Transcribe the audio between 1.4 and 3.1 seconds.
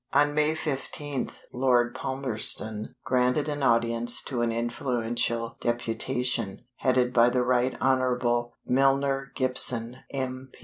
Lord Palmerston